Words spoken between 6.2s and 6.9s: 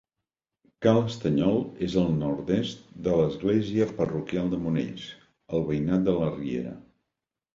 la Riera.